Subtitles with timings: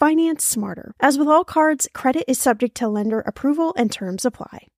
[0.00, 0.94] Finance smarter.
[0.98, 4.68] As with all cards, credit is subject to lender approval and terms apply.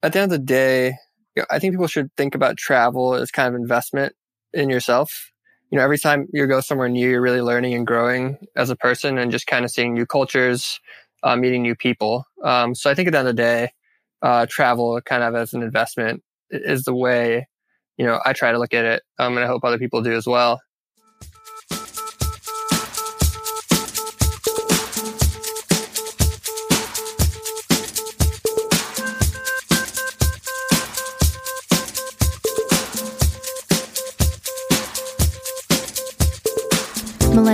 [0.00, 0.94] At the end of the day,
[1.50, 4.12] I think people should think about travel as kind of investment
[4.52, 5.32] in yourself.
[5.72, 8.76] You know, every time you go somewhere new, you're really learning and growing as a
[8.76, 10.78] person and just kind of seeing new cultures,
[11.24, 12.26] uh, meeting new people.
[12.44, 13.70] Um, so I think at the end of the day,
[14.22, 17.48] uh, travel kind of as an investment is the way,
[17.96, 19.02] you know, I try to look at it.
[19.18, 20.60] Um, and I hope other people do as well.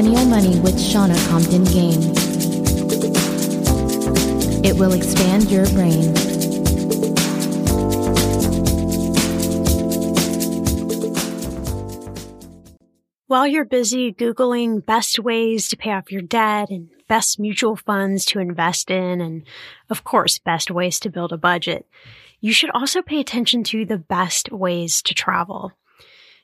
[0.03, 2.01] Millennial Money with Shannah Compton Game.
[4.65, 6.13] It will expand your brain.
[13.29, 18.25] While you're busy Googling best ways to pay off your debt and best mutual funds
[18.27, 19.45] to invest in, and
[19.89, 21.87] of course, best ways to build a budget,
[22.41, 25.71] you should also pay attention to the best ways to travel.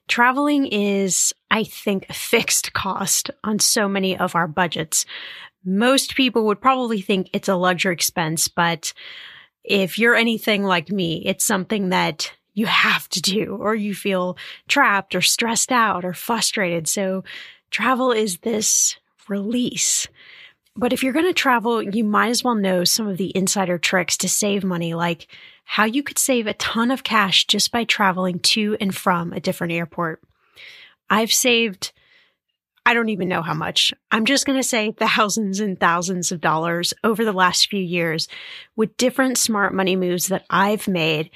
[0.08, 5.04] Traveling is, I think, a fixed cost on so many of our budgets.
[5.64, 8.92] Most people would probably think it's a luxury expense, but
[9.64, 14.36] if you're anything like me, it's something that you have to do or you feel
[14.66, 16.88] trapped or stressed out or frustrated.
[16.88, 17.22] So
[17.70, 18.96] travel is this
[19.28, 20.08] release.
[20.74, 23.78] But if you're going to travel, you might as well know some of the insider
[23.78, 25.26] tricks to save money, like
[25.70, 29.40] how you could save a ton of cash just by traveling to and from a
[29.40, 30.22] different airport.
[31.10, 31.92] I've saved,
[32.86, 33.92] I don't even know how much.
[34.10, 38.28] I'm just going to say thousands and thousands of dollars over the last few years
[38.76, 41.28] with different smart money moves that I've made.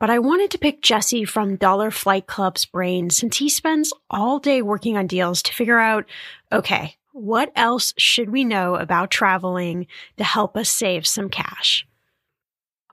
[0.00, 4.40] But I wanted to pick Jesse from Dollar Flight Club's brain since he spends all
[4.40, 6.04] day working on deals to figure out,
[6.50, 9.86] okay, what else should we know about traveling
[10.16, 11.86] to help us save some cash?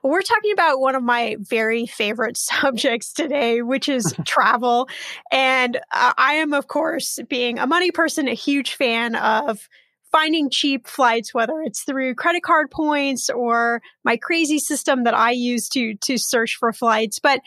[0.06, 4.88] We're talking about one of my very favorite subjects today, which is travel.
[5.32, 9.68] And uh, I am, of course, being a money person, a huge fan of
[10.12, 15.32] finding cheap flights, whether it's through credit card points or my crazy system that I
[15.32, 17.18] use to to search for flights.
[17.18, 17.40] But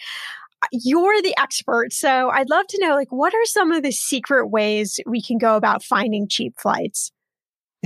[0.62, 3.92] uh, you're the expert, so I'd love to know, like, what are some of the
[3.92, 7.12] secret ways we can go about finding cheap flights?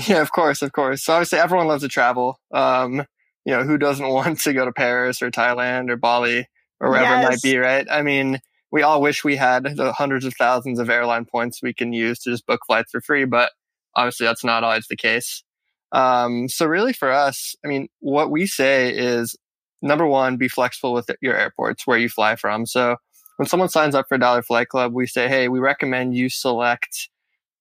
[0.07, 1.03] Yeah, of course, of course.
[1.03, 2.39] So obviously, everyone loves to travel.
[2.51, 3.05] Um,
[3.45, 6.47] you know, who doesn't want to go to Paris or Thailand or Bali
[6.79, 7.23] or wherever yes.
[7.25, 7.87] it might be, right?
[7.89, 8.39] I mean,
[8.71, 12.19] we all wish we had the hundreds of thousands of airline points we can use
[12.19, 13.51] to just book flights for free, but
[13.95, 15.43] obviously that's not always the case.
[15.91, 19.35] Um, so really for us, I mean, what we say is
[19.83, 22.65] number one, be flexible with your airports where you fly from.
[22.65, 22.97] So
[23.37, 27.09] when someone signs up for Dollar Flight Club, we say, Hey, we recommend you select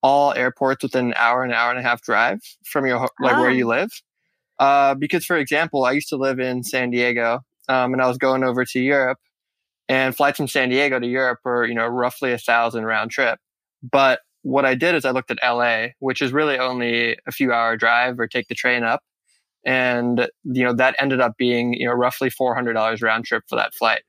[0.03, 3.51] all airports within an hour, an hour and a half drive from your, like where
[3.51, 3.77] you ah.
[3.77, 3.91] live.
[4.63, 8.17] Uh, because for example, I used to live in San Diego, um, and I was
[8.17, 9.19] going over to Europe
[9.89, 13.39] and flights from San Diego to Europe were, you know, roughly a thousand round trip.
[13.83, 17.53] But what I did is I looked at LA, which is really only a few
[17.53, 19.03] hour drive or take the train up.
[19.67, 23.75] And, you know, that ended up being, you know, roughly $400 round trip for that
[23.75, 24.03] flight.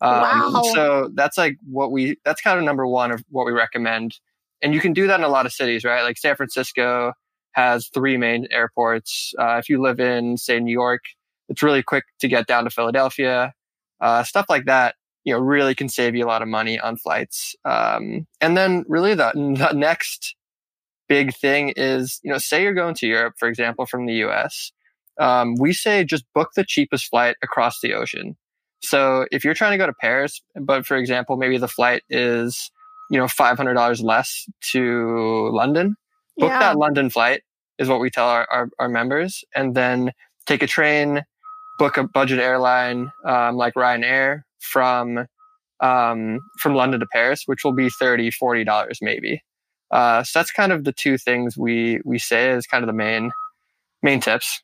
[0.00, 0.62] Um, wow.
[0.74, 4.14] So that's like what we, that's kind of number one of what we recommend.
[4.62, 6.02] And you can do that in a lot of cities, right?
[6.02, 7.12] Like San Francisco
[7.56, 9.32] has three main airports.
[9.38, 11.02] Uh, if you live in, say, New York,
[11.48, 13.52] it's really quick to get down to Philadelphia.
[14.00, 14.94] Uh, stuff like that
[15.26, 17.56] you know, really can save you a lot of money on flights.
[17.64, 20.36] Um, and then really the, the next
[21.08, 24.70] big thing is, you know, say you're going to Europe, for example, from the US.
[25.18, 28.36] Um, we say just book the cheapest flight across the ocean.
[28.82, 32.70] So if you're trying to go to Paris, but for example, maybe the flight is,
[33.10, 35.96] you know, $500 less to London,
[36.36, 36.60] book yeah.
[36.60, 37.42] that London flight
[37.78, 39.44] is what we tell our, our, our, members.
[39.54, 40.12] And then
[40.46, 41.22] take a train,
[41.78, 45.26] book a budget airline, um, like Ryanair from
[45.80, 49.42] um, from London to Paris, which will be 30 40 dollars maybe.
[49.90, 52.94] Uh, so that's kind of the two things we we say is kind of the
[52.94, 53.30] main
[54.02, 54.62] main tips.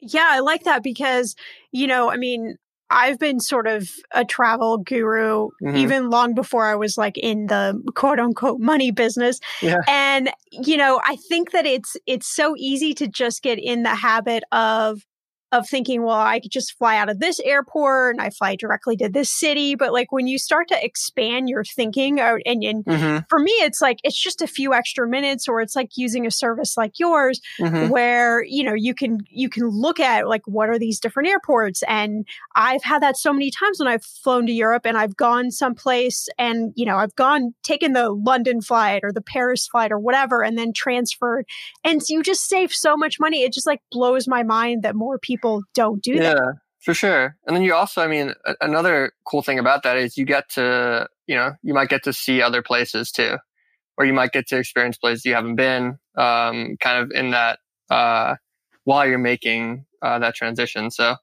[0.00, 1.36] Yeah, I like that because
[1.70, 2.56] you know, I mean,
[2.92, 5.76] I've been sort of a travel guru mm-hmm.
[5.76, 9.40] even long before I was like in the quote unquote money business.
[9.60, 9.78] Yeah.
[9.88, 13.94] And you know, I think that it's it's so easy to just get in the
[13.94, 15.02] habit of
[15.52, 18.96] of thinking, well, I could just fly out of this airport and I fly directly
[18.96, 19.74] to this city.
[19.74, 23.18] But like when you start to expand your thinking out and, and mm-hmm.
[23.28, 26.30] for me, it's like, it's just a few extra minutes or it's like using a
[26.30, 27.90] service like yours mm-hmm.
[27.90, 31.82] where, you know, you can, you can look at like, what are these different airports?
[31.86, 35.50] And I've had that so many times when I've flown to Europe and I've gone
[35.50, 39.98] someplace and, you know, I've gone, taken the London flight or the Paris flight or
[39.98, 41.44] whatever, and then transferred.
[41.84, 43.42] And so you just save so much money.
[43.42, 46.54] It just like blows my mind that more people people don't do yeah, that.
[46.80, 47.36] for sure.
[47.46, 50.48] And then you also, I mean, a- another cool thing about that is you get
[50.50, 53.36] to, you know, you might get to see other places too,
[53.98, 57.58] or you might get to experience places you haven't been, um, kind of in that,
[57.90, 58.36] uh,
[58.84, 60.90] while you're making uh, that transition.
[60.90, 61.16] So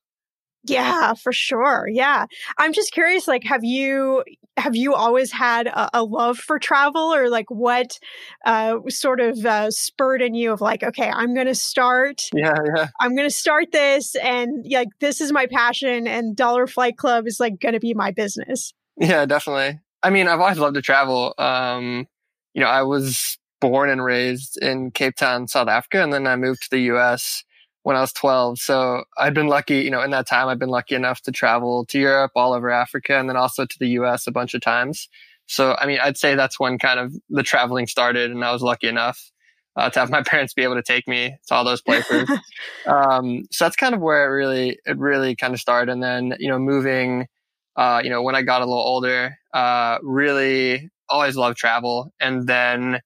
[0.70, 1.88] yeah, for sure.
[1.92, 2.26] Yeah.
[2.58, 4.24] I'm just curious like have you
[4.58, 7.98] have you always had a, a love for travel or like what
[8.46, 12.56] uh sort of uh spurred in you of like okay, I'm going to start Yeah,
[12.76, 12.88] yeah.
[13.00, 17.28] I'm going to start this and like this is my passion and Dollar Flight Club
[17.28, 18.74] is like going to be my business.
[18.98, 19.80] Yeah, definitely.
[20.04, 21.34] I mean, I've always loved to travel.
[21.38, 22.08] Um
[22.54, 26.36] you know, I was born and raised in Cape Town, South Africa and then I
[26.36, 27.44] moved to the US
[27.84, 28.60] when I was 12.
[28.60, 31.86] So I've been lucky, you know, in that time, I've been lucky enough to travel
[31.86, 35.08] to Europe, all over Africa, and then also to the US a bunch of times.
[35.48, 38.62] So, I mean, I'd say that's when kind of the traveling started, and I was
[38.62, 39.32] lucky enough
[39.76, 42.30] uh, to have my parents be able to take me to all those places.
[42.86, 45.92] um, so that's kind of where it really, it really kind of started.
[45.92, 47.28] And then, you know, moving,
[47.76, 52.14] uh, you know, when I got a little older, uh, really always loved travel.
[52.20, 53.00] And then,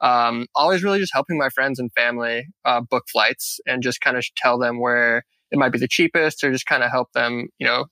[0.00, 4.16] um, always really just helping my friends and family uh, book flights and just kind
[4.16, 7.48] of tell them where it might be the cheapest or just kind of help them,
[7.58, 7.86] you know,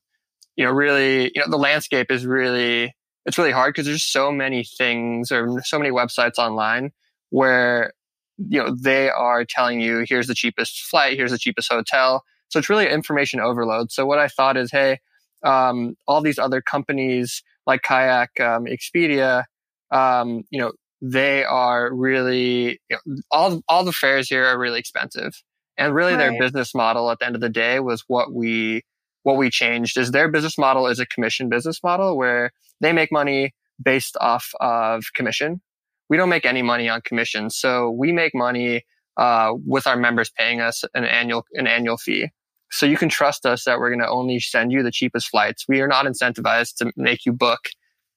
[0.57, 2.95] you know, really, you know, the landscape is really,
[3.27, 6.91] it's really hard because there's so many things or so many websites online
[7.31, 7.93] where,
[8.39, 12.25] you know, they are telling you, here's the cheapest flight, here's the cheapest hotel.
[12.49, 13.93] So it's really information overload.
[13.93, 14.99] So what I thought is, hey,
[15.45, 19.45] um, all these other companies like Kayak, um, Expedia,
[19.91, 24.79] um, you know, they are really you know, all all the fares here are really
[24.79, 25.43] expensive.
[25.77, 26.31] And really right.
[26.31, 28.83] their business model at the end of the day was what we
[29.23, 32.51] what we changed is their business model is a commission business model where
[32.81, 35.61] they make money based off of commission.
[36.09, 37.51] We don't make any money on commission.
[37.51, 38.85] So we make money
[39.17, 42.31] uh, with our members paying us an annual an annual fee.
[42.71, 45.65] So you can trust us that we're going to only send you the cheapest flights.
[45.69, 47.61] We are not incentivized to make you book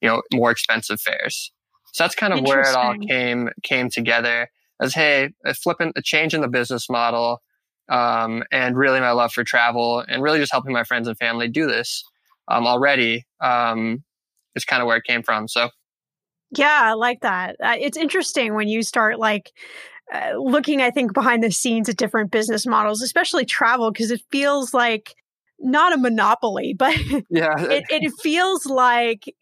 [0.01, 1.51] you know more expensive fares
[1.91, 4.49] so that's kind of where it all came came together
[4.81, 7.41] as hey, a flipping a change in the business model,
[7.89, 11.47] um, and really my love for travel and really just helping my friends and family
[11.47, 12.03] do this
[12.47, 14.03] um, already um,
[14.55, 15.47] is kind of where it came from.
[15.47, 15.69] So
[16.55, 17.55] yeah, I like that.
[17.63, 19.51] Uh, it's interesting when you start like
[20.13, 24.21] uh, looking, I think, behind the scenes at different business models, especially travel, because it
[24.31, 25.15] feels like
[25.59, 26.95] not a monopoly, but
[27.29, 29.33] yeah, it, it feels like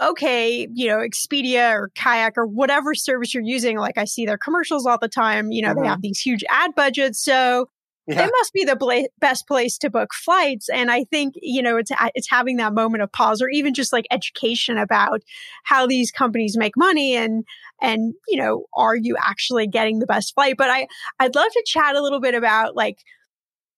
[0.00, 4.38] okay, you know, Expedia or Kayak or whatever service you're using, like I see their
[4.38, 5.82] commercials all the time, you know, mm-hmm.
[5.82, 7.22] they have these huge ad budgets.
[7.22, 7.68] So
[8.06, 8.24] yeah.
[8.24, 10.68] it must be the bla- best place to book flights.
[10.68, 13.92] And I think, you know, it's, it's having that moment of pause or even just
[13.92, 15.22] like education about
[15.64, 17.44] how these companies make money and,
[17.80, 20.56] and, you know, are you actually getting the best flight?
[20.58, 20.86] But I,
[21.18, 22.98] I'd love to chat a little bit about like,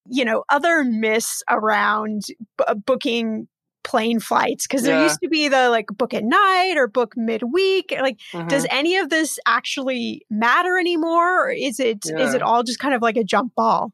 [0.09, 2.23] you know, other myths around
[2.59, 3.49] b- booking
[3.87, 4.95] plane flights because yeah.
[4.95, 8.49] there used to be the like book at night or book midweek like mm-hmm.
[8.49, 12.19] does any of this actually matter anymore or is it yeah.
[12.19, 13.93] is it all just kind of like a jump ball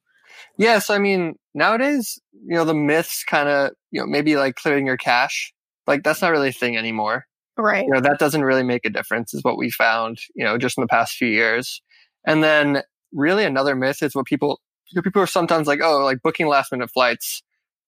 [0.56, 4.86] yes i mean nowadays you know the myths kind of you know maybe like clearing
[4.86, 5.52] your cache
[5.86, 7.26] like that's not really a thing anymore
[7.58, 10.56] right you know that doesn't really make a difference is what we found you know
[10.56, 11.82] just in the past few years
[12.26, 12.82] and then
[13.12, 14.58] really another myth is what people
[15.04, 17.42] people are sometimes like oh like booking last minute flights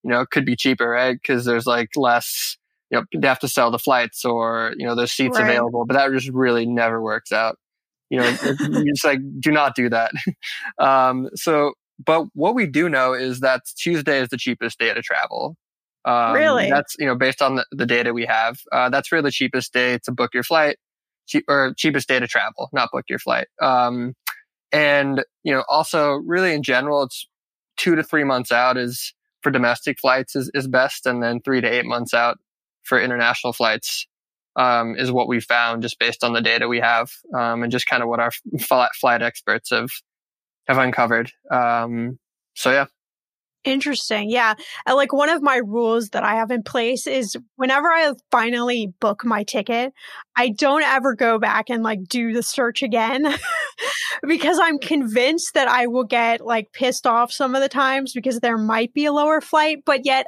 [0.04, 1.14] you know, it could be cheaper, right?
[1.20, 2.56] Because there's like less,
[2.90, 5.48] you know, they have to sell the flights or, you know, there's seats right.
[5.48, 7.58] available, but that just really never works out.
[8.10, 8.30] You know,
[8.86, 10.12] just like, do not do that.
[10.78, 11.72] um, so,
[12.04, 15.56] but what we do know is that Tuesday is the cheapest day to travel.
[16.04, 16.68] Um, really?
[16.68, 19.72] That's, you know, based on the, the data we have, uh, that's really the cheapest
[19.72, 20.76] day to book your flight
[21.26, 23.46] cheap, or cheapest day to travel, not book your flight.
[23.60, 24.14] Um,
[24.72, 27.26] and, you know, also really in general, it's
[27.76, 31.06] two to three months out is, for domestic flights is, is best.
[31.06, 32.38] And then three to eight months out
[32.82, 34.08] for international flights
[34.56, 37.86] um, is what we found just based on the data we have um, and just
[37.86, 38.32] kind of what our
[39.00, 39.90] flight experts have
[40.66, 41.30] have uncovered.
[41.50, 42.18] Um,
[42.56, 42.86] so yeah.
[43.64, 44.30] Interesting.
[44.30, 44.54] Yeah.
[44.86, 49.24] Like one of my rules that I have in place is whenever I finally book
[49.24, 49.94] my ticket,
[50.36, 53.26] I don't ever go back and like do the search again
[54.26, 58.40] because I'm convinced that I will get like pissed off some of the times because
[58.40, 59.78] there might be a lower flight.
[59.86, 60.26] But yet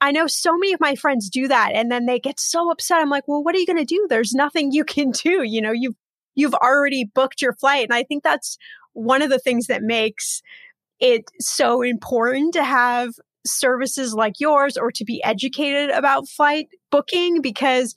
[0.00, 2.98] I know so many of my friends do that and then they get so upset.
[2.98, 4.06] I'm like, well, what are you going to do?
[4.08, 5.44] There's nothing you can do.
[5.44, 5.94] You know, you've,
[6.34, 7.84] you've already booked your flight.
[7.84, 8.58] And I think that's
[8.92, 10.42] one of the things that makes
[11.02, 13.10] it's so important to have
[13.44, 17.96] services like yours or to be educated about flight booking because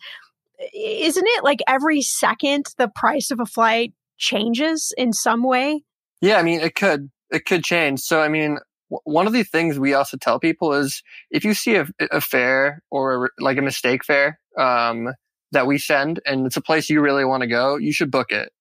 [0.73, 5.83] isn't it like every second the price of a flight changes in some way?
[6.19, 7.11] Yeah, I mean, it could.
[7.29, 7.99] It could change.
[7.99, 8.57] So, I mean,
[8.89, 12.81] one of the things we also tell people is if you see a, a fare
[12.89, 15.09] or like a mistake fare um,
[15.51, 18.31] that we send and it's a place you really want to go, you should book
[18.31, 18.51] it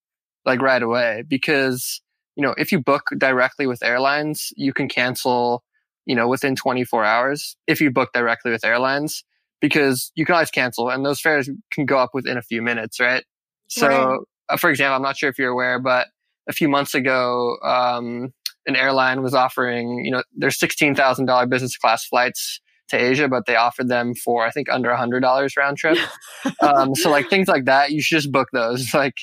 [0.44, 2.02] like right away because
[2.36, 5.62] you know, if you book directly with airlines, you can cancel,
[6.06, 9.24] you know, within 24 hours if you book directly with airlines
[9.60, 13.00] because you can always cancel and those fares can go up within a few minutes,
[13.00, 13.24] right?
[13.68, 14.18] So, right.
[14.50, 16.08] Uh, for example, I'm not sure if you're aware, but
[16.48, 18.34] a few months ago, um,
[18.66, 23.56] an airline was offering, you know, there's $16,000 business class flights to Asia, but they
[23.56, 25.98] offered them for, I think, under $100 round trip.
[26.60, 28.88] um, so, like, things like that, you should just book those.
[28.94, 29.14] Like,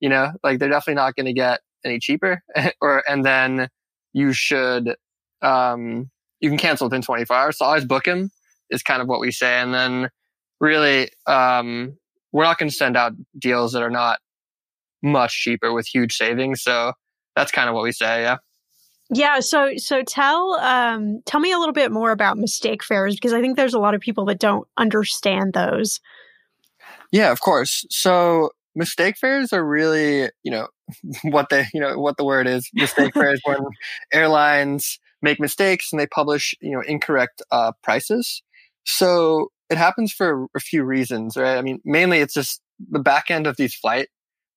[0.00, 2.42] you know, like they're definitely not going to get any cheaper?
[2.80, 3.68] Or and then
[4.12, 4.96] you should
[5.42, 7.58] um you can cancel within 24 hours.
[7.58, 8.30] So always book him
[8.70, 9.60] is kind of what we say.
[9.60, 10.10] And then
[10.60, 11.96] really um
[12.32, 14.18] we're not going to send out deals that are not
[15.02, 16.62] much cheaper with huge savings.
[16.62, 16.92] So
[17.34, 18.36] that's kind of what we say yeah.
[19.10, 23.32] Yeah so so tell um tell me a little bit more about mistake fares because
[23.32, 26.00] i think there's a lot of people that don't understand those.
[27.10, 27.86] Yeah of course.
[27.90, 30.68] So mistake fares are really you know
[31.22, 32.68] what the you know what the word is.
[32.72, 33.58] Mistake fares when
[34.12, 38.42] airlines make mistakes and they publish you know incorrect uh, prices.
[38.84, 41.58] So it happens for a few reasons right?
[41.58, 44.08] I mean mainly it's just the back end of these flight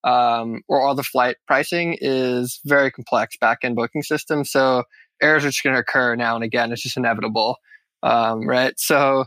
[0.04, 4.46] um, or all the flight pricing is very complex back end booking system.
[4.46, 4.84] So
[5.22, 6.72] errors are just going to occur now and again.
[6.72, 7.58] It's just inevitable
[8.04, 8.74] um, right?
[8.80, 9.26] So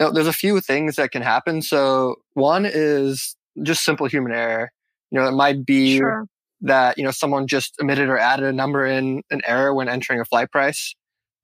[0.00, 1.62] you know, there's a few things that can happen.
[1.62, 4.70] So one is just simple human error.
[5.10, 6.26] You know it might be sure.
[6.62, 10.20] that you know someone just omitted or added a number in an error when entering
[10.20, 10.94] a flight price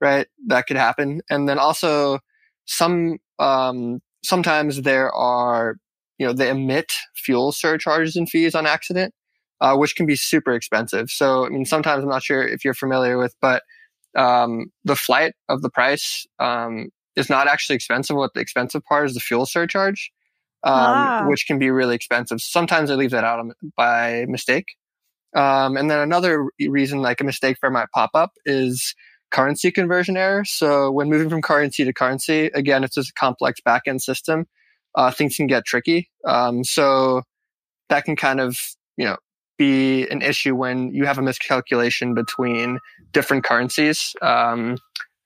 [0.02, 0.26] right?
[0.48, 1.22] That could happen.
[1.30, 2.18] And then also
[2.66, 5.76] some um, sometimes there are
[6.18, 9.14] you know they emit fuel surcharges and fees on accident
[9.60, 11.08] uh, which can be super expensive.
[11.10, 13.62] So i mean sometimes i'm not sure if you're familiar with but
[14.16, 18.14] um, the flight of the price um, is not actually expensive.
[18.14, 20.12] What the expensive part is the fuel surcharge
[20.64, 21.24] um, ah.
[21.26, 23.44] which can be really expensive sometimes i leave that out
[23.76, 24.66] by mistake
[25.34, 28.94] um, and then another reason, like a mistake fare might pop up, is
[29.30, 30.44] currency conversion error.
[30.44, 34.46] So when moving from currency to currency, again, it's just a complex backend system.
[34.94, 36.10] Uh, things can get tricky.
[36.26, 37.22] Um, so
[37.88, 38.58] that can kind of,
[38.98, 39.16] you know,
[39.56, 42.78] be an issue when you have a miscalculation between
[43.12, 44.14] different currencies.
[44.20, 44.76] Um,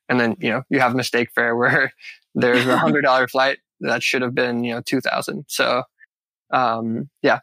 [0.08, 1.92] And then, you know, you have a mistake fare where
[2.36, 5.44] there's a hundred dollar flight that should have been, you know, 2000.
[5.48, 5.82] So,
[6.50, 7.40] um, yeah.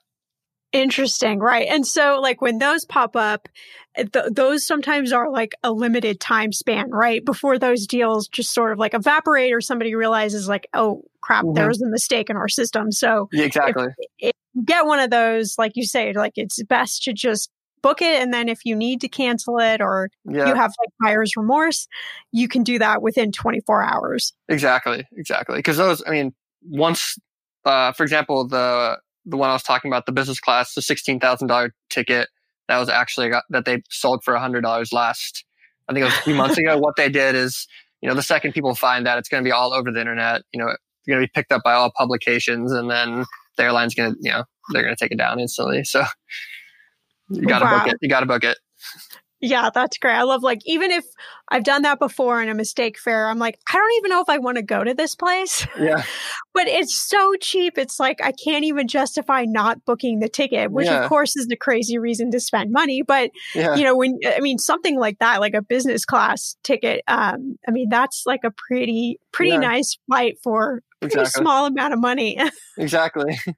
[0.72, 1.40] Interesting.
[1.40, 1.68] Right.
[1.70, 3.48] And so like when those pop up,
[3.96, 7.24] th- those sometimes are like a limited time span, right?
[7.24, 11.54] Before those deals just sort of like evaporate or somebody realizes like, oh crap, mm-hmm.
[11.54, 12.92] there was a mistake in our system.
[12.92, 13.90] So yeah, exactly.
[13.98, 17.52] If, if get one of those, like you say, like it's best to just
[17.84, 18.20] book it.
[18.22, 20.48] And then if you need to cancel it or yeah.
[20.48, 21.88] you have like buyer's remorse,
[22.32, 24.34] you can do that within 24 hours.
[24.50, 25.06] Exactly.
[25.16, 25.62] Exactly.
[25.62, 27.20] Cause those, I mean, once,
[27.66, 31.70] uh, for example, the, the one I was talking about, the business class, the $16,000
[31.90, 32.30] ticket
[32.68, 35.46] that was actually got, that they sold for $100 last,
[35.88, 36.78] I think it was a few months ago.
[36.80, 37.68] What they did is,
[38.02, 40.42] you know, the second people find that it's going to be all over the internet,
[40.54, 43.26] you know, it's going to be picked up by all publications and then
[43.58, 45.84] the airline's going to, you know, they're going to take it down instantly.
[45.84, 46.04] So
[47.30, 47.84] you got to wow.
[47.84, 47.98] book it.
[48.02, 48.58] You got to book it.
[49.46, 50.14] Yeah, that's great.
[50.14, 51.04] I love like even if
[51.50, 54.30] I've done that before in a mistake fare, I'm like, I don't even know if
[54.30, 55.68] I want to go to this place.
[55.78, 56.04] Yeah.
[56.54, 57.78] but it's so cheap.
[57.78, 61.04] It's like I can't even justify not booking the ticket, which yeah.
[61.04, 63.02] of course is the crazy reason to spend money.
[63.02, 63.76] But yeah.
[63.76, 67.72] you know, when I mean something like that, like a business class ticket, um, I
[67.72, 69.58] mean that's like a pretty pretty yeah.
[69.58, 71.24] nice flight for exactly.
[71.24, 72.40] a small amount of money.
[72.78, 73.38] exactly.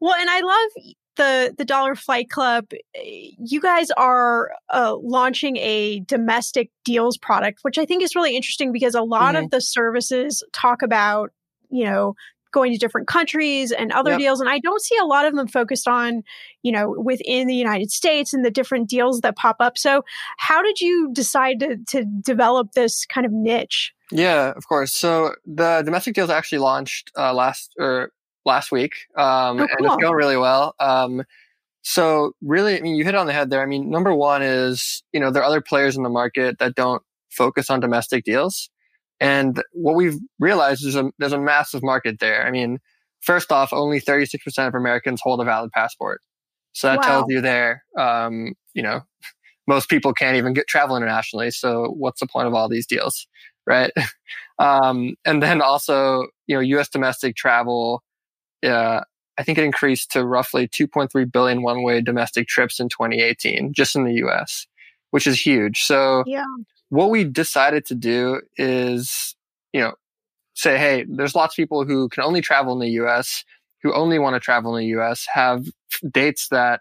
[0.00, 6.00] Well, and I love the the Dollar Flight Club, you guys are uh, launching a
[6.00, 9.44] domestic deals product, which I think is really interesting because a lot mm-hmm.
[9.44, 11.30] of the services talk about
[11.68, 12.14] you know
[12.50, 14.20] going to different countries and other yep.
[14.20, 16.22] deals and i don't see a lot of them focused on
[16.62, 20.02] you know within the united states and the different deals that pop up so
[20.38, 25.34] how did you decide to, to develop this kind of niche yeah of course so
[25.44, 28.12] the domestic deals actually launched uh, last or
[28.48, 29.76] last week, um, oh, cool.
[29.76, 30.74] and it's going really well.
[30.80, 31.22] Um,
[31.82, 33.62] so really, I mean, you hit on the head there.
[33.62, 36.74] I mean, number one is you know there are other players in the market that
[36.74, 38.68] don't focus on domestic deals,
[39.20, 42.46] and what we've realized is a, there's a massive market there.
[42.46, 42.78] I mean,
[43.20, 46.20] first off, only 36% of Americans hold a valid passport,
[46.72, 47.06] so that wow.
[47.06, 47.84] tells you there.
[47.96, 49.02] Um, you know,
[49.66, 51.50] most people can't even get travel internationally.
[51.50, 53.26] So what's the point of all these deals,
[53.66, 53.92] right?
[54.58, 56.88] um, and then also, you know, U.S.
[56.88, 58.02] domestic travel
[58.64, 59.00] uh,
[59.38, 63.94] I think it increased to roughly 2.3 billion one way domestic trips in 2018, just
[63.94, 64.66] in the US,
[65.10, 65.82] which is huge.
[65.82, 66.44] So, yeah.
[66.88, 69.36] what we decided to do is,
[69.72, 69.92] you know,
[70.54, 73.44] say, hey, there's lots of people who can only travel in the US,
[73.82, 75.66] who only want to travel in the US, have
[76.10, 76.80] dates that,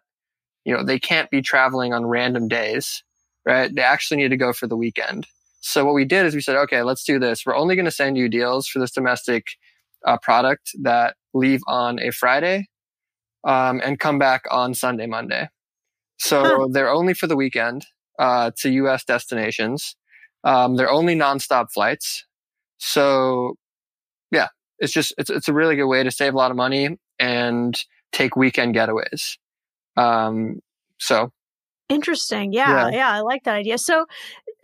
[0.66, 3.04] you know, they can't be traveling on random days,
[3.46, 3.74] right?
[3.74, 5.28] They actually need to go for the weekend.
[5.62, 7.46] So, what we did is we said, okay, let's do this.
[7.46, 9.50] We're only going to send you deals for this domestic
[10.06, 12.67] uh, product that leave on a Friday
[13.43, 15.50] um, and come back on Sunday, Monday.
[16.17, 16.67] So huh.
[16.71, 17.86] they're only for the weekend
[18.19, 19.04] uh, to U.S.
[19.04, 19.95] destinations.
[20.43, 22.26] Um, they're only nonstop flights.
[22.78, 23.56] So
[24.32, 24.47] yeah,
[24.80, 27.78] it's just it's it's a really good way to save a lot of money and
[28.12, 29.38] take weekend getaways.
[29.95, 30.60] Um,
[31.00, 31.32] so
[31.89, 32.54] interesting.
[32.54, 33.78] Yeah, yeah, yeah, I like that idea.
[33.78, 34.06] So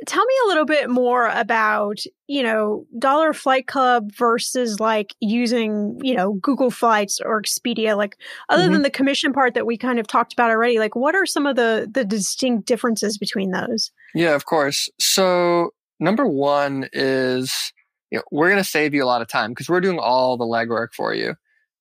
[0.08, 6.00] tell me a little bit more about, you know, Dollar Flight Club versus like using,
[6.02, 7.96] you know, Google Flights or Expedia.
[7.96, 8.18] Like,
[8.50, 8.74] other mm-hmm.
[8.74, 11.46] than the commission part that we kind of talked about already, like, what are some
[11.46, 13.92] of the the distinct differences between those?
[14.14, 14.90] Yeah, of course.
[15.00, 17.74] So, number one is,
[18.12, 20.38] you know, we're going to save you a lot of time because we're doing all
[20.38, 21.36] the legwork for you.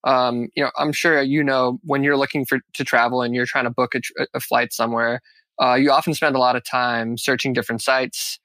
[0.04, 3.46] Um, you know, I'm sure you know when you're looking for to travel and you're
[3.46, 5.20] trying to book a, a flight somewhere
[5.60, 8.38] uh, you often spend a lot of time searching different sites.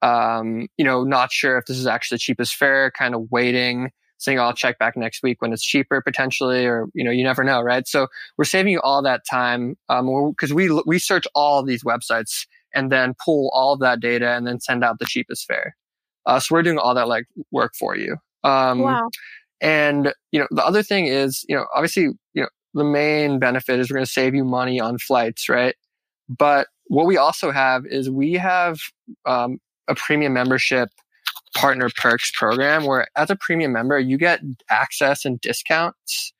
[0.00, 3.90] Um, you know, not sure if this is actually the cheapest fare, kind of waiting,
[4.18, 7.42] saying, I'll check back next week when it's cheaper potentially, or, you know, you never
[7.42, 7.86] know, right?
[7.86, 9.76] So we're saving you all that time.
[9.88, 14.30] Um, cause we, we search all these websites and then pull all of that data
[14.30, 15.76] and then send out the cheapest fare.
[16.26, 18.16] Uh, so we're doing all that like work for you.
[18.44, 19.08] Um, wow.
[19.60, 23.80] and, you know, the other thing is, you know, obviously, you know, the main benefit
[23.80, 25.74] is we're going to save you money on flights, right?
[26.28, 28.78] But what we also have is we have
[29.26, 30.90] um, a premium membership
[31.56, 36.32] partner perks program where as a premium member, you get access and discounts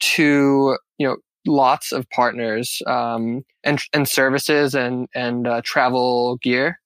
[0.00, 6.80] to, you know, lots of partners um, and, and services and, and uh, travel gear.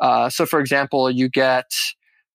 [0.00, 1.70] Uh, so for example, you get,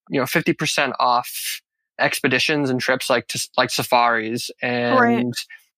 [0.10, 1.62] you know, 50% off
[2.00, 5.26] expeditions and trips like to, like safaris and right.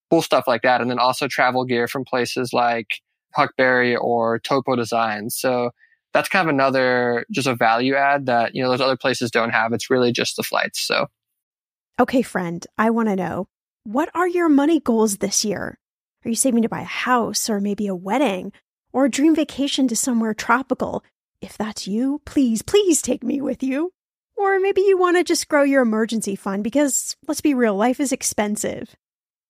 [0.10, 0.82] cool stuff like that.
[0.82, 3.02] And then also travel gear from places like
[3.38, 5.36] Huckberry or Topo Designs.
[5.36, 5.72] So
[6.14, 9.50] that's kind of another just a value add that you know those other places don't
[9.50, 9.74] have.
[9.74, 10.80] It's really just the flights.
[10.80, 11.08] So,
[12.00, 13.48] okay, friend, I want to know
[13.84, 15.78] what are your money goals this year?
[16.26, 18.52] Are you saving to buy a house or maybe a wedding
[18.92, 21.04] or a dream vacation to somewhere tropical?
[21.42, 23.92] If that's you, please, please take me with you.
[24.38, 28.00] Or maybe you want to just grow your emergency fund because let's be real, life
[28.00, 28.96] is expensive.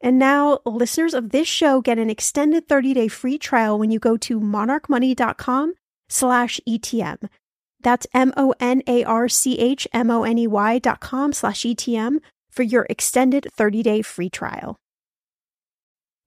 [0.00, 4.16] And now listeners of this show get an extended 30-day free trial when you go
[4.18, 5.74] to monarchmoney.com
[6.08, 7.28] slash ETM.
[7.80, 12.18] That's M-O-N-A-R-C-H-M-O-N-E-Y dot com slash ETM
[12.50, 14.76] for your extended 30-day free trial.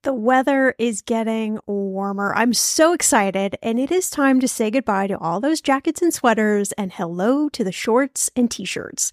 [0.02, 2.34] The weather is getting warmer.
[2.34, 6.12] I'm so excited, and it is time to say goodbye to all those jackets and
[6.12, 9.12] sweaters and hello to the shorts and t-shirts.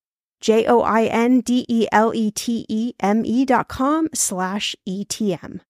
[0.41, 4.75] J O I N D E L E T E M E dot com slash
[4.87, 5.61] ETM.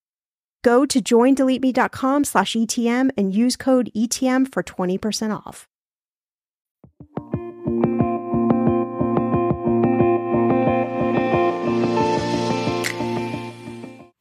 [0.64, 5.68] Go to joindeleteme.com slash ETM and use code ETM for 20% off.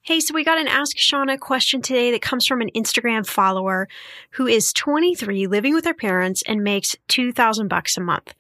[0.02, 3.86] Hey, so we got an Ask Shannah question today that comes from an Instagram follower
[4.30, 8.34] who is 23, living with her parents, and makes 2000 bucks a month.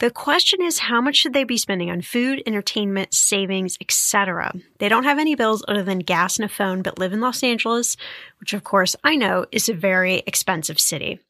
[0.00, 4.54] The question is how much should they be spending on food, entertainment, savings, etc.
[4.78, 7.42] They don't have any bills other than gas and a phone, but live in Los
[7.42, 7.98] Angeles,
[8.40, 11.20] which of course I know is a very expensive city.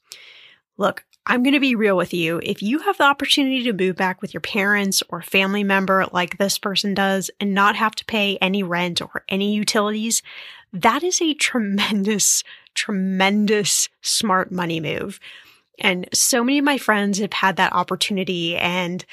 [0.77, 2.41] Look, I'm going to be real with you.
[2.45, 6.39] If you have the opportunity to move back with your parents or family member like
[6.39, 10.23] this person does and not have to pay any rent or any utilities,
[10.73, 15.19] that is a tremendous, tremendous smart money move.
[15.81, 19.05] And so many of my friends have had that opportunity and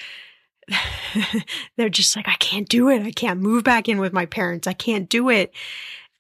[1.78, 3.02] they're just like, I can't do it.
[3.02, 4.68] I can't move back in with my parents.
[4.68, 5.54] I can't do it.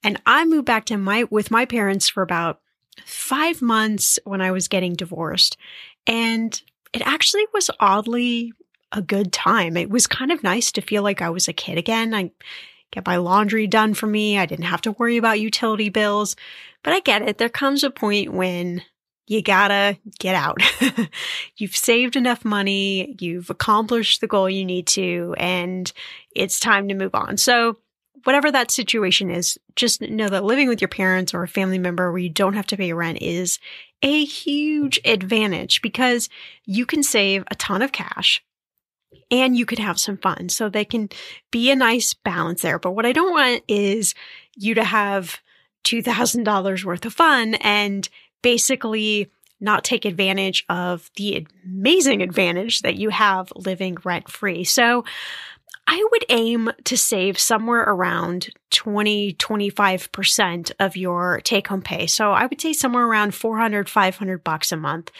[0.03, 2.61] And I moved back to my, with my parents for about
[3.05, 5.57] five months when I was getting divorced.
[6.05, 6.59] And
[6.93, 8.53] it actually was oddly
[8.91, 9.75] a good time.
[9.75, 12.13] It was kind of nice to feel like I was a kid again.
[12.13, 12.31] I
[12.91, 14.37] get my laundry done for me.
[14.37, 16.35] I didn't have to worry about utility bills.
[16.83, 17.37] But I get it.
[17.37, 18.81] There comes a point when
[19.27, 20.61] you gotta get out.
[21.57, 23.15] you've saved enough money.
[23.19, 25.91] You've accomplished the goal you need to, and
[26.35, 27.37] it's time to move on.
[27.37, 27.77] So
[28.23, 32.11] whatever that situation is, just know that living with your parents or a family member
[32.11, 33.59] where you don't have to pay rent is
[34.01, 36.29] a huge advantage because
[36.65, 38.43] you can save a ton of cash
[39.29, 40.49] and you could have some fun.
[40.49, 41.09] So they can
[41.51, 42.79] be a nice balance there.
[42.79, 44.13] But what I don't want is
[44.55, 45.39] you to have
[45.85, 48.07] $2,000 worth of fun and
[48.47, 49.29] basically
[49.59, 54.63] not take advantage of the amazing advantage that you have living rent free.
[54.63, 55.03] So
[55.89, 62.05] I would aim to save somewhere around 20, 25% of your take home pay.
[62.05, 65.11] So I would say somewhere around 400, 500 bucks a month.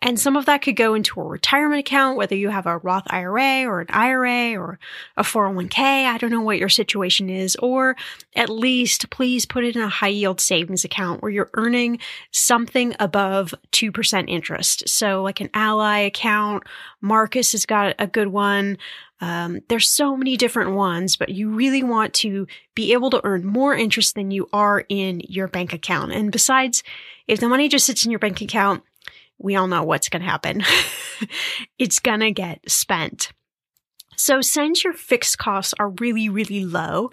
[0.00, 3.04] And some of that could go into a retirement account, whether you have a Roth
[3.06, 4.80] IRA or an IRA or
[5.16, 5.78] a 401k.
[5.78, 7.94] I don't know what your situation is, or
[8.34, 12.00] at least please put it in a high yield savings account where you're earning
[12.32, 14.88] something above 2% interest.
[14.88, 16.64] So like an Ally account.
[17.00, 18.78] Marcus has got a good one.
[19.20, 23.46] Um, there's so many different ones, but you really want to be able to earn
[23.46, 26.12] more interest than you are in your bank account.
[26.12, 26.82] And besides,
[27.26, 28.82] if the money just sits in your bank account,
[29.38, 30.62] we all know what's going to happen.
[31.78, 33.32] it's going to get spent.
[34.16, 37.10] So since your fixed costs are really, really low,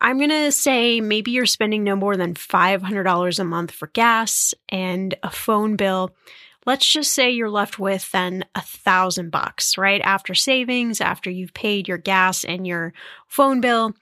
[0.00, 4.54] I'm going to say maybe you're spending no more than $500 a month for gas
[4.68, 6.14] and a phone bill
[6.66, 10.00] let's just say you're left with then a thousand bucks, right?
[10.02, 12.92] After savings, after you've paid your gas and your
[13.28, 13.94] phone bill.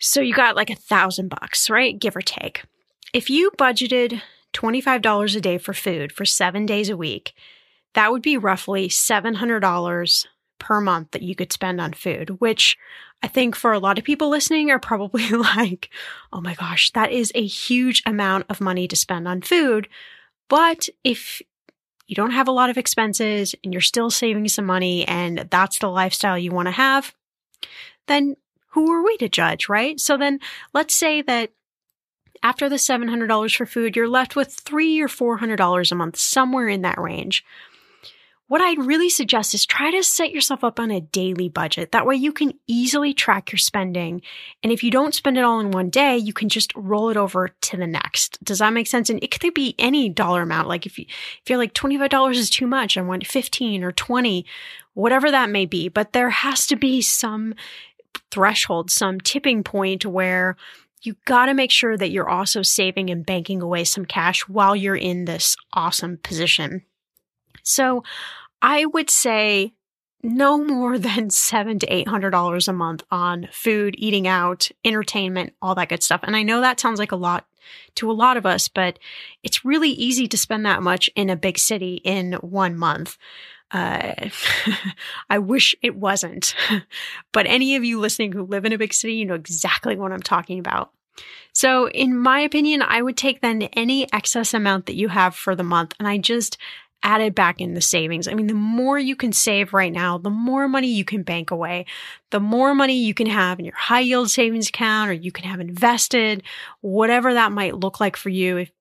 [0.00, 1.98] So you got like a thousand bucks, right?
[1.98, 2.64] Give or take.
[3.12, 4.20] If you budgeted
[4.52, 7.32] $25 a day for food for seven days a week,
[7.94, 10.26] that would be roughly $700
[10.58, 12.76] per month that you could spend on food, which
[13.22, 15.90] I think for a lot of people listening are probably like,
[16.32, 19.88] oh my gosh, that is a huge amount of money to spend on food.
[20.48, 21.42] But if
[22.06, 25.78] you don't have a lot of expenses and you're still saving some money and that's
[25.78, 27.14] the lifestyle you want to have,
[28.06, 28.36] then
[28.68, 29.98] who are we to judge, right?
[29.98, 30.40] So then
[30.72, 31.50] let's say that
[32.42, 36.82] after the $700 for food, you're left with three or $400 a month, somewhere in
[36.82, 37.44] that range
[38.46, 41.92] what I'd really suggest is try to set yourself up on a daily budget.
[41.92, 44.20] That way you can easily track your spending.
[44.62, 47.16] And if you don't spend it all in one day, you can just roll it
[47.16, 48.42] over to the next.
[48.44, 49.08] Does that make sense?
[49.08, 50.68] And it could be any dollar amount.
[50.68, 54.44] Like if you, if you're like $25 is too much, I want 15 or 20,
[54.92, 55.88] whatever that may be.
[55.88, 57.54] But there has to be some
[58.30, 60.56] threshold, some tipping point where
[61.00, 64.76] you got to make sure that you're also saving and banking away some cash while
[64.76, 66.82] you're in this awesome position.
[67.64, 68.04] So
[68.62, 69.74] I would say
[70.22, 75.54] no more than seven to eight hundred dollars a month on food, eating out, entertainment,
[75.60, 76.20] all that good stuff.
[76.22, 77.46] And I know that sounds like a lot
[77.96, 78.98] to a lot of us, but
[79.42, 83.16] it's really easy to spend that much in a big city in one month.
[83.70, 84.28] Uh,
[85.30, 86.54] I wish it wasn't,
[87.32, 90.12] but any of you listening who live in a big city, you know exactly what
[90.12, 90.92] I'm talking about.
[91.52, 95.54] So, in my opinion, I would take then any excess amount that you have for
[95.54, 96.58] the month and I just
[97.04, 98.26] added back in the savings.
[98.26, 101.50] I mean, the more you can save right now, the more money you can bank
[101.50, 101.84] away,
[102.30, 105.44] the more money you can have in your high yield savings account or you can
[105.44, 106.42] have invested,
[106.80, 108.56] whatever that might look like for you.
[108.56, 108.72] If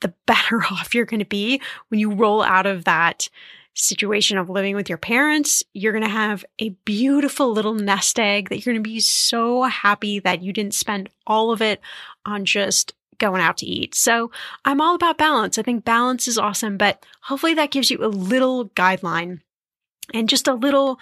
[0.00, 3.28] the better off you're going to be when you roll out of that
[3.74, 8.48] situation of living with your parents, you're going to have a beautiful little nest egg
[8.48, 11.80] that you're going to be so happy that you didn't spend all of it
[12.24, 13.94] on just going out to eat.
[13.94, 14.30] So
[14.64, 15.58] I'm all about balance.
[15.58, 19.40] I think balance is awesome, but hopefully that gives you a little guideline
[20.14, 21.00] and just a little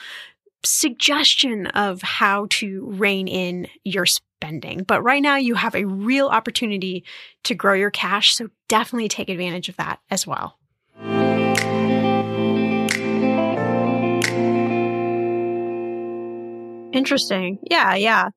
[0.64, 4.82] suggestion of how to rein in your spending.
[4.82, 7.04] But right now you have a real opportunity
[7.44, 8.34] to grow your cash.
[8.34, 10.58] So definitely take advantage of that as well.
[16.94, 17.58] Interesting.
[17.70, 18.28] Yeah, yeah.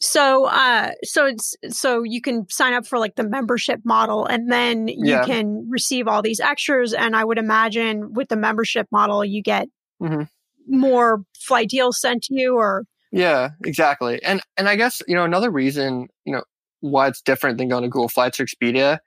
[0.00, 4.52] So uh so it's so you can sign up for like the membership model and
[4.52, 5.24] then you Yeah.
[5.24, 9.68] can receive all these extras and I would imagine with the membership model you get
[10.02, 10.28] Mhm.
[10.68, 14.22] more flight deals sent to you or Yeah, exactly.
[14.22, 16.44] And and I guess, you know, another reason, you know,
[16.80, 18.98] why it's different than going to Google Flights or Expedia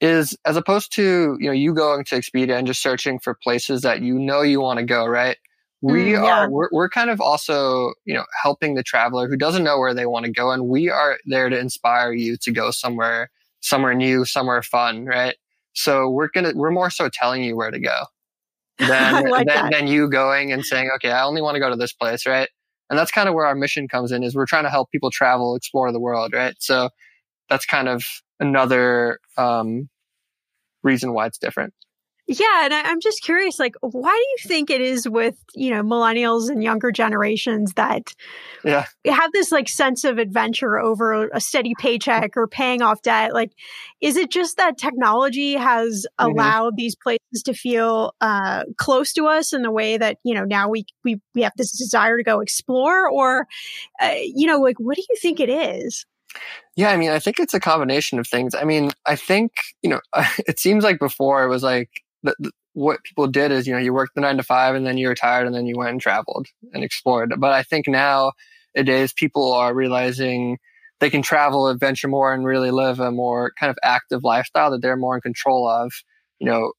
[0.00, 3.82] is as opposed to, you know, you going to Expedia and just searching for places
[3.82, 5.36] that you know you want to go, right?
[5.84, 9.64] We Mm, are we're, we're kind of also, you know, helping the traveler who doesn't
[9.64, 12.70] know where they want to go and we are there to inspire you to go
[12.70, 15.36] somewhere somewhere new, somewhere fun, right?
[15.74, 18.04] So we're going to we're more so telling you where to go
[18.78, 21.76] than, like than, than you going and saying, okay, I only want to go to
[21.76, 22.48] this place, right?
[22.90, 25.10] And that's kind of where our mission comes in is we're trying to help people
[25.10, 26.54] travel, explore the world, right?
[26.60, 26.90] So
[27.50, 28.04] that's kind of
[28.40, 29.88] another um,
[30.82, 31.74] reason why it's different.
[32.26, 35.70] Yeah, and I, I'm just curious, like, why do you think it is with you
[35.70, 38.14] know millennials and younger generations that
[38.64, 38.86] Yeah.
[39.06, 43.34] have this like sense of adventure over a steady paycheck or paying off debt?
[43.34, 43.52] Like,
[44.00, 46.28] is it just that technology has Mhm.
[46.30, 50.44] allowed these places to feel uh, close to us in the way that you know
[50.44, 53.46] now we we we have this desire to go explore, or
[54.02, 56.06] uh, you know, like, what do you think it is?
[56.76, 58.54] Yeah, I mean, I think it's a combination of things.
[58.54, 60.00] I mean, I think, you know,
[60.46, 61.90] it seems like before it was like
[62.24, 64.86] the, the, what people did is, you know, you worked the nine to five and
[64.86, 67.32] then you retired and then you went and traveled and explored.
[67.38, 68.32] But I think now
[68.74, 70.58] nowadays people are realizing
[71.00, 74.82] they can travel, adventure more and really live a more kind of active lifestyle that
[74.82, 75.92] they're more in control of,
[76.40, 76.72] you know,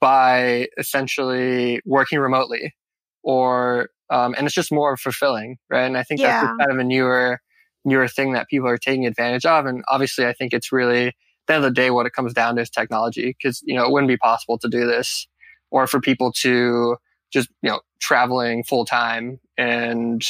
[0.00, 2.74] by essentially working remotely
[3.22, 5.84] or, um, and it's just more fulfilling, right?
[5.86, 6.40] And I think that's Yeah.
[6.40, 7.40] just kind of a newer,
[7.84, 9.66] newer thing that people are taking advantage of.
[9.66, 11.14] And obviously, I think it's really,
[11.52, 13.84] the end of the day, what it comes down to is technology because, you know,
[13.84, 15.26] it wouldn't be possible to do this
[15.70, 16.96] or for people to
[17.32, 20.22] just, you know, traveling full time and,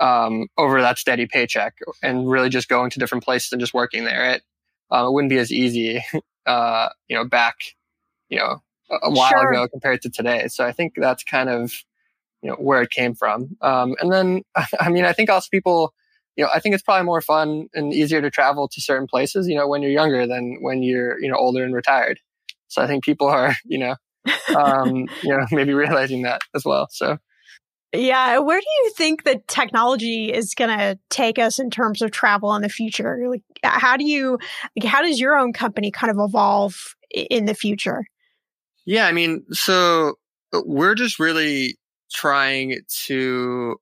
[0.00, 4.04] um, over that steady paycheck and really just going to different places and just working
[4.04, 4.20] there.
[4.20, 4.42] Right?
[4.90, 6.02] Uh, it wouldn't be as easy,
[6.46, 7.56] uh, you know, back,
[8.28, 9.52] you know, a, a while Sure.
[9.52, 10.48] ago compared to today.
[10.48, 11.72] So I think that's kind of,
[12.42, 13.56] you know, where it came from.
[13.60, 14.42] Um, and then,
[14.80, 15.92] I mean, I think also people,
[16.36, 19.48] you know, I think it's probably more fun and easier to travel to certain places,
[19.48, 22.18] you know, when you're younger than when you're, you know, older and retired.
[22.68, 23.96] So I think people are, you know,
[24.56, 26.88] um, you know, maybe realizing that as well.
[26.90, 27.18] So
[27.92, 32.10] Yeah, where do you think that technology is going to take us in terms of
[32.12, 33.18] travel in the future?
[33.28, 34.38] Like, how do you,
[34.76, 36.76] like, how does your own company kind of evolve
[37.10, 38.04] in the future?
[38.86, 40.14] Yeah, I mean, so
[40.52, 41.76] uh, we're just really
[42.12, 43.76] trying to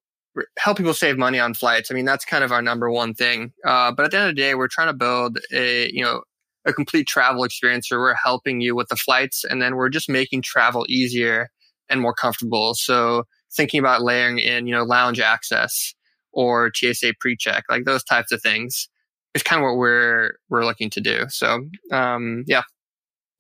[0.59, 1.91] help people save money on flights.
[1.91, 3.53] I mean, that's kind of our number one thing.
[3.65, 6.23] Uh, but at the end of the day, we're trying to build a, you know,
[6.65, 10.09] a complete travel experience where we're helping you with the flights and then we're just
[10.09, 11.49] making travel easier
[11.89, 12.75] and more comfortable.
[12.75, 13.25] So
[13.57, 15.95] thinking about layering in, you know, lounge access
[16.33, 18.89] or TSA pre-check, like those types of things
[19.35, 21.25] is kind of what we're, we're looking to do.
[21.29, 21.61] So,
[21.93, 22.63] um, yeah.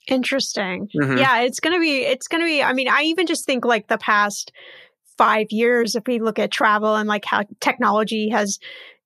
[0.07, 0.89] Interesting.
[0.97, 1.19] Mhm.
[1.19, 3.67] Yeah, it's going to be, it's going to be, I mean, I even just think
[3.67, 4.53] like the past
[5.18, 8.59] five years, if we look at travel and like how technology has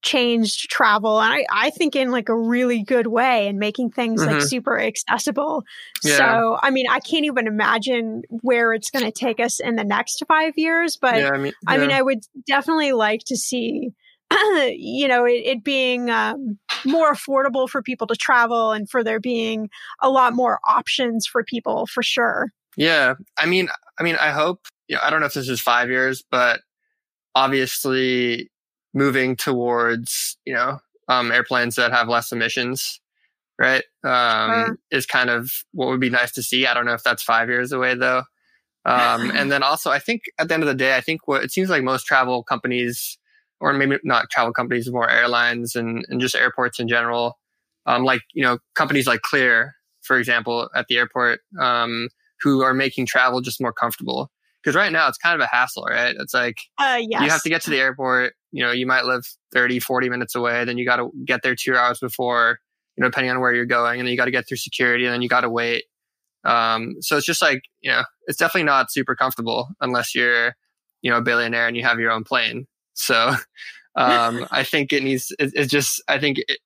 [0.03, 4.27] changed travel, and I, I think in like a really good way and making things
[4.27, 4.49] like Mhm.
[4.49, 5.65] super accessible.
[6.05, 6.17] Yeah.
[6.17, 9.85] So, I mean, I can't even imagine where it's going to take us in the
[9.85, 11.93] next five years, but yeah, I mean, I mean.
[11.93, 13.93] I would definitely like to see,
[14.67, 19.21] you know, it, it being um, more affordable for people to travel and for there
[19.21, 22.49] being a lot more options for people for sure.
[22.77, 23.69] Yeah, I mean,
[24.01, 24.67] I mean, I hope.
[24.89, 26.61] You know, I don't know if this is five years, but
[27.35, 28.51] obviously,
[28.95, 30.79] moving towards you know
[31.09, 33.01] um, airplanes that have less emissions,
[33.59, 34.79] right, um, Sure.
[34.91, 36.67] is kind of what would be nice to see.
[36.67, 38.23] I don't know if that's five years away though.
[38.85, 41.45] Um, and then also, I think at the end of the day, I think what
[41.45, 43.19] it seems like most travel companies,
[43.61, 47.39] or maybe not travel companies, more airlines and, and just airports in general,
[47.87, 51.41] um, like you know companies like Clear, for example, at the airport.
[51.59, 52.09] Um,
[52.43, 54.29] who are making travel just more comfortable.
[54.63, 56.15] Because right now it's kind of a hassle, right?
[56.19, 57.23] It's like uh, yes.
[57.23, 58.35] you have to get to the airport.
[58.53, 60.65] You know, you might live 30, 40 minutes away.
[60.65, 62.59] Then you got to get there two hours before,
[62.97, 63.99] you know, depending on where you're going.
[63.99, 65.85] And then you got to get through security and then you got to wait.
[66.45, 70.55] Um, so it's just like, you know, it's definitely not super comfortable unless you're,
[71.01, 72.67] you know, a billionaire and you have your own plane.
[72.95, 73.35] So,
[73.97, 76.59] um, I think it needs, it, it's just, I think it,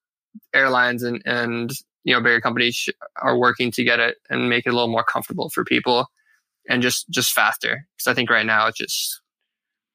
[0.54, 1.70] airlines and, and,
[2.04, 2.88] you know, bigger companies
[3.20, 6.06] are working to get it and make it a little more comfortable for people
[6.68, 9.20] and just just faster because I think right now it just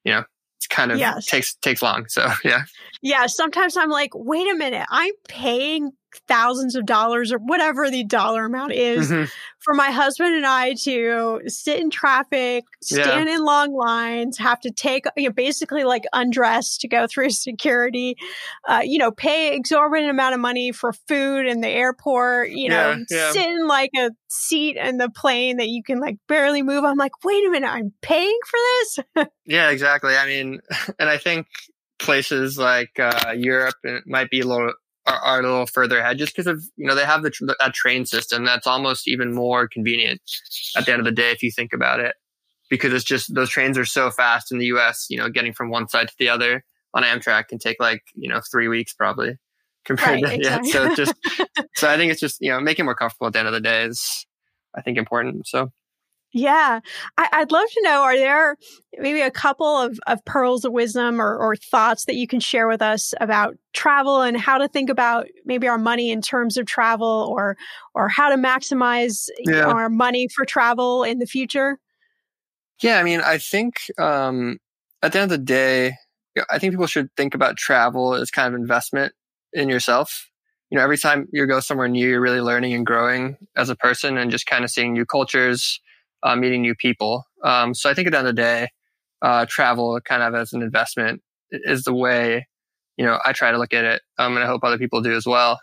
[0.03, 0.23] you know
[0.57, 1.25] it's kind of yes.
[1.25, 2.07] takes takes long.
[2.07, 2.63] So yeah.
[3.01, 3.25] Yeah.
[3.25, 5.91] Sometimes I'm like, wait a minute, I'm paying
[6.27, 9.25] thousands of dollars or whatever the dollar amount is mm-hmm.
[9.59, 13.35] for my husband and I to sit in traffic, stand yeah.
[13.35, 18.15] in long lines, have to take, you know, basically like undress to go through security,
[18.67, 22.91] uh, you know, pay exorbitant amount of money for food in the airport, you know,
[23.09, 23.31] yeah, yeah.
[23.31, 26.83] sit in like a seat in the plane that you can like barely move.
[26.83, 29.27] I'm like, wait a minute, I'm paying for this.
[29.45, 30.15] yeah, exactly.
[30.15, 30.59] I mean,
[30.99, 31.47] and I think
[31.99, 34.73] places like uh, Europe might be a little
[35.07, 37.73] are, are a little further ahead just because of you know they have the that
[37.73, 40.21] train system that's almost even more convenient
[40.75, 42.15] at the end of the day if you think about it
[42.69, 45.69] because it's just those trains are so fast in the US you know getting from
[45.69, 49.37] one side to the other on Amtrak can take like you know three weeks probably
[49.85, 50.69] compared right, to exactly.
[50.69, 51.13] yeah so just
[51.75, 53.61] so I think it's just you know making more comfortable at the end of the
[53.61, 54.25] day is
[54.75, 55.71] I think important so
[56.33, 56.79] yeah.
[57.17, 58.57] I, would love to know are there
[58.97, 62.67] maybe a couple of, of pearls of wisdom or, or thoughts that you can share
[62.67, 66.65] with us about travel and how to think about maybe our money in terms of
[66.65, 67.57] travel or
[67.93, 69.65] or how to maximize yeah.
[69.65, 71.79] our money for travel in the future?
[72.81, 74.57] Yeah, I mean, I think um,
[75.03, 75.93] at the end of the day,
[76.49, 79.13] I think people should think about travel as kind of investment
[79.53, 80.27] in yourself.
[80.69, 83.75] You know, every time you go somewhere new, you're really learning and growing as a
[83.75, 85.81] person and just kind of seeing new cultures,
[86.23, 87.25] uh, meeting new people.
[87.43, 88.67] Um, so I think at the end of the day,
[89.21, 92.47] uh, travel kind of as an investment is the way,
[92.97, 94.01] you know, I try to look at it.
[94.17, 95.59] Um, and I hope other people do as well.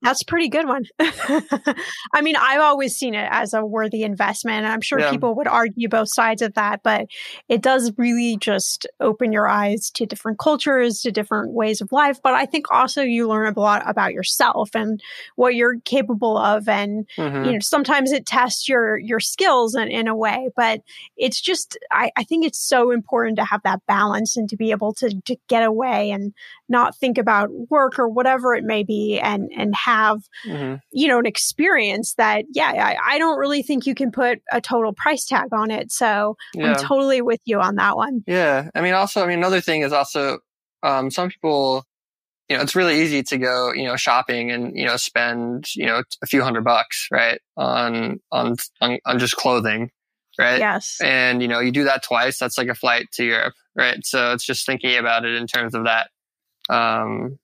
[0.00, 0.84] That's a pretty good one.
[1.00, 4.58] I mean, I've always seen it as a worthy investment.
[4.58, 5.10] And I'm sure yeah.
[5.10, 7.08] people would argue both sides of that, but
[7.48, 12.20] it does really just open your eyes to different cultures, to different ways of life.
[12.22, 15.02] But I think also you learn a lot about yourself and
[15.34, 16.68] what you're capable of.
[16.68, 17.44] And, mm-hmm.
[17.44, 20.80] you know, sometimes it tests your, your skills in, in a way, but
[21.16, 24.70] it's just, I, I think it's so important to have that balance and to be
[24.70, 26.34] able to, to get away and
[26.68, 30.76] not think about work or whatever it may be and, and have, mm-hmm.
[30.92, 34.60] you know, an experience that, yeah, I, I, don't really think you can put a
[34.60, 35.90] total price tag on it.
[35.90, 36.72] So yeah.
[36.72, 38.22] I'm totally with you on that one.
[38.26, 38.68] Yeah.
[38.74, 40.40] I mean, also, I mean, another thing is also,
[40.82, 41.84] um, some people,
[42.48, 45.86] you know, it's really easy to go, you know, shopping and, you know, spend, you
[45.86, 47.40] know, a few hundred bucks, right?
[47.56, 49.90] On, on, on, on just clothing.
[50.38, 50.60] Right.
[50.60, 50.98] Yes.
[51.02, 52.38] And, you know, you do that twice.
[52.38, 53.54] That's like a flight to Europe.
[53.74, 54.04] Right.
[54.04, 56.10] So it's just thinking about it in terms of that.
[56.68, 57.38] Um,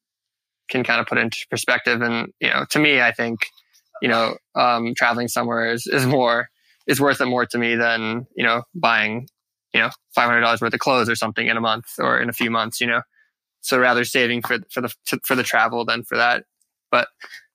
[0.68, 2.00] can kind of put into perspective.
[2.02, 3.40] And, you know, to me, I think,
[4.02, 6.48] you know, um, traveling somewhere is, is more,
[6.86, 9.28] is worth it more to me than, you know, buying,
[9.72, 12.50] you know, $500 worth of clothes or something in a month or in a few
[12.50, 13.02] months, you know?
[13.60, 14.94] So rather saving for, for the,
[15.24, 16.44] for the travel than for that.
[16.90, 17.08] But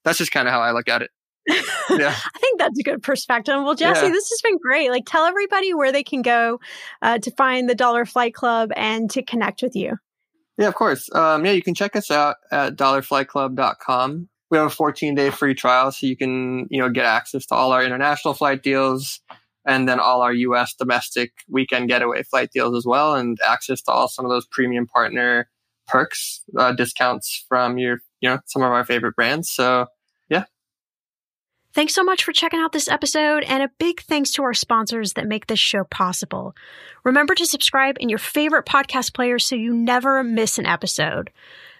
[0.03, 1.11] that's just kind of how I look at it.
[1.47, 2.15] yeah.
[2.15, 3.55] I think that's a good perspective.
[3.55, 4.11] Well, Jesse, yeah.
[4.11, 4.89] this has been great.
[4.89, 6.59] Like, tell everybody where they can go
[7.01, 9.97] uh, to find the Dollar Flight Club and to connect with you.
[10.59, 11.09] Yeah, of course.
[11.15, 14.27] Um, yeah, you can check us out at dollarflightclub.com.
[14.51, 17.55] We have a 14 day free trial, so you can, you know, get access to
[17.55, 19.21] all our international flight deals
[19.65, 23.91] and then all our US domestic weekend getaway flight deals as well, and access to
[23.91, 25.49] all some of those premium partner
[25.87, 29.49] perks, uh, discounts from your, you know, some of our favorite brands.
[29.49, 29.85] So
[31.73, 35.13] Thanks so much for checking out this episode, and a big thanks to our sponsors
[35.13, 36.55] that make this show possible.
[37.03, 41.29] Remember to subscribe in your favorite podcast player so you never miss an episode.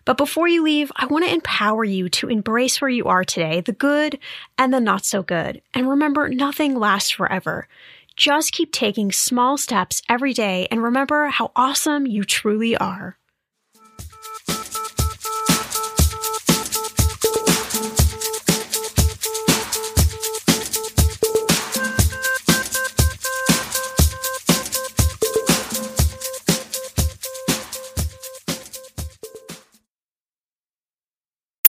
[0.06, 3.62] But before you leave, I want to empower you to embrace where you are today,
[3.62, 4.20] the good
[4.58, 5.62] and the not so good.
[5.74, 7.68] And remember, nothing lasts forever.
[8.16, 13.19] Just keep taking small steps every day and remember how awesome you truly are.